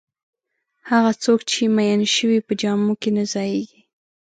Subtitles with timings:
[0.89, 3.81] هغه څوک چې میین شوی په جامو کې نه ځایېږي.